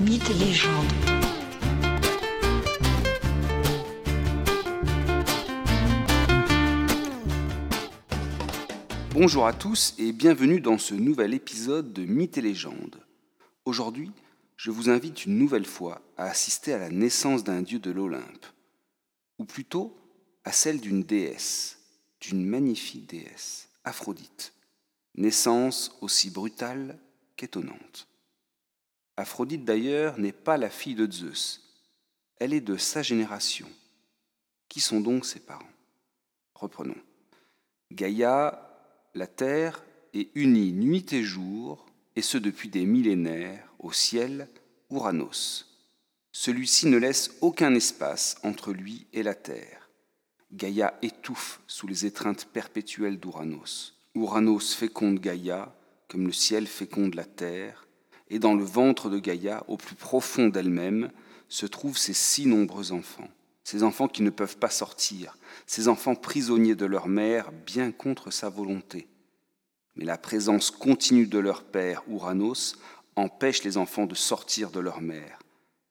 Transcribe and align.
Mythes 0.00 0.30
et 0.30 0.34
légendes. 0.34 0.92
Bonjour 9.12 9.46
à 9.46 9.52
tous 9.52 9.94
et 9.98 10.12
bienvenue 10.12 10.62
dans 10.62 10.78
ce 10.78 10.94
nouvel 10.94 11.34
épisode 11.34 11.92
de 11.92 12.06
Mythes 12.06 12.38
et 12.38 12.40
légendes. 12.40 13.04
Aujourd'hui, 13.66 14.10
je 14.56 14.70
vous 14.70 14.88
invite 14.88 15.26
une 15.26 15.36
nouvelle 15.36 15.66
fois 15.66 16.00
à 16.16 16.30
assister 16.30 16.72
à 16.72 16.78
la 16.78 16.88
naissance 16.88 17.44
d'un 17.44 17.60
dieu 17.60 17.78
de 17.78 17.90
l'Olympe, 17.90 18.46
ou 19.38 19.44
plutôt 19.44 19.94
à 20.44 20.52
celle 20.52 20.80
d'une 20.80 21.02
déesse, 21.02 21.78
d'une 22.22 22.46
magnifique 22.46 23.06
déesse, 23.06 23.68
Aphrodite. 23.84 24.54
Naissance 25.14 25.94
aussi 26.00 26.30
brutale 26.30 26.98
qu'étonnante. 27.36 28.09
Aphrodite 29.20 29.66
d'ailleurs 29.66 30.18
n'est 30.18 30.32
pas 30.32 30.56
la 30.56 30.70
fille 30.70 30.94
de 30.94 31.10
Zeus, 31.10 31.60
elle 32.38 32.54
est 32.54 32.62
de 32.62 32.78
sa 32.78 33.02
génération. 33.02 33.68
Qui 34.66 34.80
sont 34.80 35.02
donc 35.02 35.26
ses 35.26 35.40
parents? 35.40 35.68
Reprenons. 36.54 36.96
Gaïa, 37.92 38.66
la 39.14 39.26
terre, 39.26 39.84
est 40.14 40.30
unie 40.34 40.72
nuit 40.72 41.12
et 41.12 41.22
jour, 41.22 41.84
et 42.16 42.22
ce 42.22 42.38
depuis 42.38 42.70
des 42.70 42.86
millénaires, 42.86 43.70
au 43.78 43.92
ciel, 43.92 44.48
Ouranos. 44.88 45.66
Celui-ci 46.32 46.86
ne 46.86 46.96
laisse 46.96 47.36
aucun 47.42 47.74
espace 47.74 48.38
entre 48.42 48.72
lui 48.72 49.06
et 49.12 49.22
la 49.22 49.34
terre. 49.34 49.90
Gaïa 50.50 50.98
étouffe 51.02 51.60
sous 51.66 51.86
les 51.86 52.06
étreintes 52.06 52.46
perpétuelles 52.46 53.20
d'Ouranos. 53.20 53.92
Ouranos 54.14 54.74
féconde 54.74 55.20
Gaïa, 55.20 55.76
comme 56.08 56.26
le 56.26 56.32
ciel 56.32 56.66
féconde 56.66 57.14
la 57.14 57.26
terre, 57.26 57.86
et 58.30 58.38
dans 58.38 58.54
le 58.54 58.64
ventre 58.64 59.10
de 59.10 59.18
Gaïa, 59.18 59.64
au 59.68 59.76
plus 59.76 59.96
profond 59.96 60.48
d'elle-même, 60.48 61.10
se 61.48 61.66
trouvent 61.66 61.98
ses 61.98 62.14
si 62.14 62.46
nombreux 62.46 62.92
enfants, 62.92 63.28
ces 63.64 63.82
enfants 63.82 64.08
qui 64.08 64.22
ne 64.22 64.30
peuvent 64.30 64.56
pas 64.56 64.70
sortir, 64.70 65.36
ces 65.66 65.88
enfants 65.88 66.14
prisonniers 66.14 66.76
de 66.76 66.86
leur 66.86 67.08
mère 67.08 67.50
bien 67.52 67.90
contre 67.90 68.30
sa 68.30 68.48
volonté. 68.48 69.08
Mais 69.96 70.04
la 70.04 70.16
présence 70.16 70.70
continue 70.70 71.26
de 71.26 71.38
leur 71.38 71.64
père, 71.64 72.02
Ouranos, 72.08 72.76
empêche 73.16 73.64
les 73.64 73.76
enfants 73.76 74.06
de 74.06 74.14
sortir 74.14 74.70
de 74.70 74.80
leur 74.80 75.00
mère. 75.00 75.40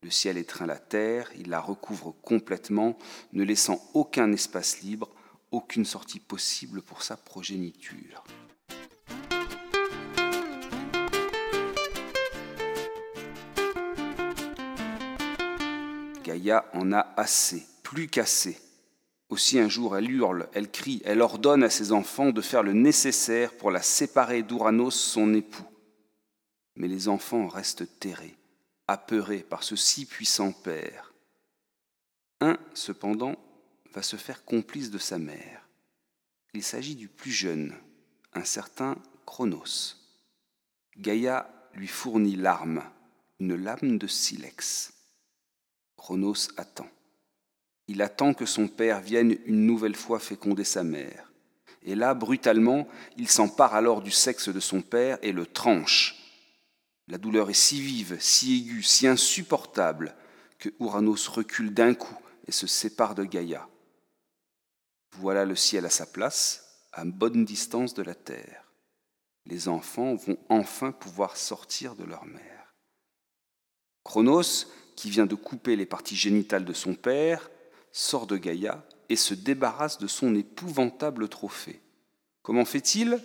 Le 0.01 0.09
ciel 0.09 0.37
étreint 0.37 0.65
la 0.65 0.77
terre, 0.77 1.29
il 1.37 1.49
la 1.49 1.59
recouvre 1.59 2.15
complètement, 2.21 2.97
ne 3.33 3.43
laissant 3.43 3.81
aucun 3.93 4.31
espace 4.31 4.79
libre, 4.79 5.09
aucune 5.51 5.83
sortie 5.83 6.19
possible 6.19 6.81
pour 6.81 7.03
sa 7.03 7.17
progéniture. 7.17 8.23
Gaïa 16.39 16.65
en 16.73 16.93
a 16.93 17.13
assez, 17.17 17.65
plus 17.83 18.07
qu'assez. 18.07 18.57
Aussi 19.27 19.59
un 19.59 19.67
jour 19.67 19.97
elle 19.97 20.09
hurle, 20.09 20.47
elle 20.53 20.71
crie, 20.71 21.01
elle 21.03 21.21
ordonne 21.21 21.63
à 21.63 21.69
ses 21.69 21.91
enfants 21.91 22.31
de 22.31 22.41
faire 22.41 22.63
le 22.63 22.71
nécessaire 22.71 23.55
pour 23.57 23.71
la 23.71 23.81
séparer 23.81 24.41
d'Ouranos, 24.41 24.91
son 24.91 25.33
époux. 25.33 25.67
Mais 26.75 26.87
les 26.87 27.09
enfants 27.09 27.47
restent 27.47 27.99
terrés, 27.99 28.37
apeurés 28.87 29.43
par 29.43 29.63
ce 29.63 29.75
si 29.75 30.05
puissant 30.05 30.53
père. 30.53 31.13
Un, 32.39 32.57
cependant, 32.73 33.35
va 33.93 34.01
se 34.01 34.15
faire 34.15 34.45
complice 34.45 34.91
de 34.91 34.97
sa 34.97 35.19
mère. 35.19 35.67
Il 36.53 36.63
s'agit 36.63 36.95
du 36.95 37.09
plus 37.09 37.31
jeune, 37.31 37.75
un 38.33 38.45
certain 38.45 38.95
Chronos. 39.25 39.97
Gaïa 40.97 41.51
lui 41.73 41.87
fournit 41.87 42.37
l'arme, 42.37 42.81
une 43.39 43.55
lame 43.55 43.97
de 43.97 44.07
silex. 44.07 44.93
Chronos 45.99 46.47
attend. 46.55 46.87
Il 47.89 48.01
attend 48.01 48.33
que 48.33 48.45
son 48.45 48.69
père 48.69 49.01
vienne 49.01 49.37
une 49.45 49.65
nouvelle 49.65 49.97
fois 49.97 50.19
féconder 50.19 50.63
sa 50.63 50.81
mère. 50.81 51.29
Et 51.83 51.93
là, 51.93 52.13
brutalement, 52.13 52.87
il 53.17 53.27
s'empare 53.27 53.75
alors 53.75 54.01
du 54.01 54.09
sexe 54.09 54.47
de 54.47 54.61
son 54.61 54.81
père 54.81 55.19
et 55.21 55.33
le 55.33 55.45
tranche. 55.45 56.15
La 57.09 57.17
douleur 57.17 57.49
est 57.49 57.53
si 57.53 57.81
vive, 57.81 58.15
si 58.19 58.59
aiguë, 58.59 58.81
si 58.81 59.07
insupportable 59.07 60.15
que 60.57 60.69
Ouranos 60.79 61.27
recule 61.27 61.73
d'un 61.73 61.93
coup 61.93 62.17
et 62.47 62.53
se 62.53 62.65
sépare 62.65 63.13
de 63.13 63.25
Gaïa. 63.25 63.67
Voilà 65.17 65.43
le 65.43 65.57
ciel 65.57 65.85
à 65.85 65.89
sa 65.89 66.05
place, 66.05 66.87
à 66.93 67.03
bonne 67.03 67.43
distance 67.43 67.93
de 67.93 68.03
la 68.03 68.15
terre. 68.15 68.63
Les 69.45 69.67
enfants 69.67 70.15
vont 70.15 70.37
enfin 70.47 70.93
pouvoir 70.93 71.35
sortir 71.35 71.95
de 71.95 72.05
leur 72.05 72.25
mère. 72.25 72.73
Chronos, 74.05 74.65
qui 74.99 75.09
vient 75.09 75.25
de 75.25 75.35
couper 75.35 75.77
les 75.77 75.85
parties 75.85 76.17
génitales 76.17 76.65
de 76.65 76.73
son 76.73 76.93
père, 76.93 77.49
sort 77.93 78.27
de 78.27 78.35
Gaïa 78.35 78.85
et 79.07 79.15
se 79.15 79.33
débarrasse 79.33 79.97
de 79.97 80.07
son 80.07 80.35
épouvantable 80.35 81.29
trophée. 81.29 81.79
Comment 82.41 82.65
fait-il? 82.65 83.21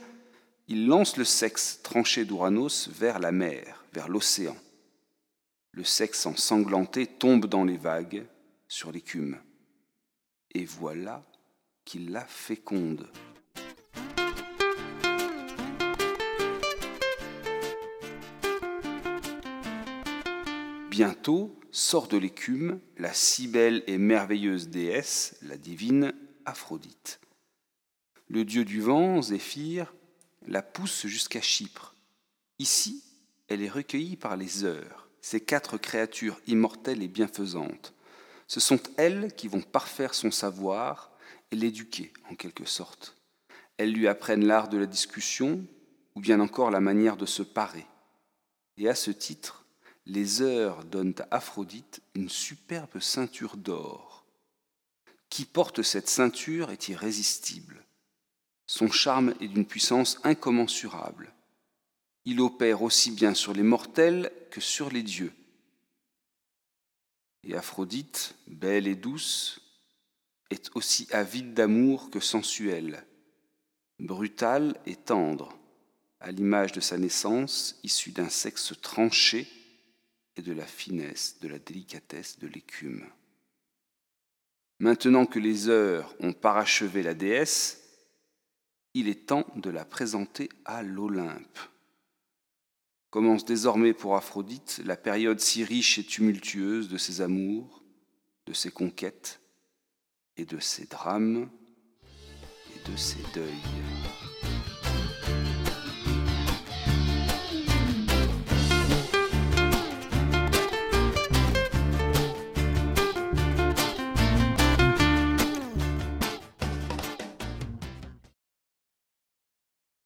Il 0.69 0.87
lance 0.87 1.17
le 1.17 1.25
sexe 1.25 1.81
tranché 1.83 2.25
d'Ouranos 2.25 2.89
vers 2.93 3.19
la 3.19 3.33
mer, 3.33 3.85
vers 3.93 4.09
l'océan. 4.09 4.57
Le 5.73 5.83
sexe 5.83 6.27
ensanglanté 6.27 7.09
tombe 7.09 7.47
dans 7.47 7.65
les 7.65 7.77
vagues, 7.77 8.25
sur 8.69 8.93
l'écume. 8.93 9.41
Et 10.53 10.65
voilà 10.65 11.25
qu'il 11.85 12.13
la 12.13 12.25
féconde. 12.25 13.09
Bientôt 20.89 21.59
sort 21.75 22.07
de 22.07 22.17
l'écume 22.17 22.79
la 22.99 23.13
si 23.13 23.49
belle 23.49 23.83
et 23.89 23.99
merveilleuse 23.99 24.69
déesse, 24.69 25.37
la 25.43 25.57
divine 25.57 26.15
Aphrodite. 26.45 27.21
Le 28.29 28.45
dieu 28.45 28.65
du 28.65 28.81
vent, 28.81 29.21
Zéphyr, 29.21 29.93
la 30.47 30.63
pousse 30.63 31.07
jusqu'à 31.09 31.41
Chypre. 31.41 31.97
Ici, 32.61 33.03
elle 33.49 33.61
est 33.61 33.69
recueillie 33.69 34.17
par 34.17 34.37
les 34.37 34.63
heures, 34.63 35.09
ces 35.21 35.41
quatre 35.41 35.77
créatures 35.77 36.41
immortelles 36.47 37.03
et 37.03 37.09
bienfaisantes. 37.09 37.93
Ce 38.47 38.61
sont 38.61 38.81
elles 38.97 39.35
qui 39.35 39.49
vont 39.49 39.61
parfaire 39.61 40.15
son 40.15 40.31
savoir 40.31 41.11
et 41.51 41.57
l'éduquer, 41.57 42.13
en 42.31 42.37
quelque 42.37 42.67
sorte. 42.67 43.17
Elles 43.79 43.93
lui 43.93 44.07
apprennent 44.07 44.47
l'art 44.47 44.69
de 44.69 44.79
la 44.79 44.87
discussion, 44.87 45.67
ou 46.15 46.21
bien 46.21 46.39
encore 46.39 46.71
la 46.71 46.81
manière 46.81 47.17
de 47.17 47.27
se 47.27 47.43
parer. 47.43 47.87
Et 48.77 48.89
à 48.89 48.95
ce 48.95 49.11
titre, 49.11 49.64
les 50.07 50.43
heures 50.43 50.85
donnent 50.85 51.15
à 51.31 51.37
Aphrodite 51.37 52.01
une 52.15 52.29
superbe 52.29 53.01
ceinture 53.01 53.57
d'or. 53.57 54.25
Qui 55.31 55.45
porte 55.45 55.83
cette 55.83 56.09
ceinture 56.09 56.71
est 56.71 56.89
irrésistible. 56.89 57.85
Son 58.67 58.91
charme 58.91 59.35
est 59.41 59.49
d'une 59.49 59.67
puissance 59.67 60.21
incommensurable. 60.23 61.33
Il 62.25 62.41
opère 62.41 62.83
aussi 62.83 63.11
bien 63.11 63.35
sur 63.35 63.53
les 63.53 63.63
mortels 63.63 64.31
que 64.51 64.61
sur 64.61 64.91
les 64.91 65.03
dieux. 65.03 65.33
Et 67.43 67.55
Aphrodite, 67.55 68.37
belle 68.47 68.87
et 68.87 68.95
douce, 68.95 69.61
est 70.51 70.71
aussi 70.75 71.09
avide 71.11 71.53
d'amour 71.53 72.11
que 72.11 72.21
sensuelle, 72.21 73.05
brutale 73.99 74.81
et 74.87 74.97
tendre, 74.97 75.59
à 76.21 76.31
l'image 76.31 76.73
de 76.73 76.81
sa 76.81 76.97
naissance, 76.97 77.79
issue 77.83 78.13
d'un 78.13 78.31
sexe 78.31 78.73
tranché 78.81 79.49
et 80.37 80.43
de 80.43 80.53
la 80.53 80.67
finesse, 80.67 81.39
de 81.41 81.49
la 81.49 81.59
délicatesse 81.59 82.39
de 82.39 82.47
l'écume. 82.47 83.07
Maintenant 84.79 85.27
que 85.27 85.39
les 85.39 85.69
heures 85.69 86.15
ont 86.21 86.33
parachevé 86.33 87.03
la 87.03 87.15
déesse, 87.15 87.81
il 88.95 89.09
est 89.09 89.27
temps 89.27 89.47
de 89.57 89.71
la 89.71 89.85
présenter 89.85 90.49
à 90.65 90.83
l'Olympe. 90.83 91.59
Commence 93.11 93.45
désormais 93.45 93.93
pour 93.93 94.17
Aphrodite 94.17 94.81
la 94.85 94.97
période 94.97 95.39
si 95.39 95.63
riche 95.63 95.99
et 95.99 96.05
tumultueuse 96.05 96.89
de 96.89 96.99
ses 96.99 97.21
amours, 97.21 97.85
de 98.47 98.53
ses 98.53 98.71
conquêtes 98.71 99.41
et 100.37 100.45
de 100.45 100.59
ses 100.59 100.87
drames 100.87 101.49
et 102.75 102.91
de 102.91 102.97
ses 102.97 103.23
deuils. 103.33 104.04